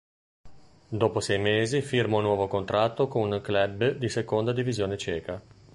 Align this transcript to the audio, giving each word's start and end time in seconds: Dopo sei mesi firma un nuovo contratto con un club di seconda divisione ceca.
Dopo 0.89 1.19
sei 1.19 1.37
mesi 1.37 1.81
firma 1.83 2.17
un 2.17 2.23
nuovo 2.23 2.47
contratto 2.47 3.07
con 3.07 3.29
un 3.31 3.39
club 3.39 3.97
di 3.97 4.09
seconda 4.09 4.51
divisione 4.51 4.97
ceca. 4.97 5.39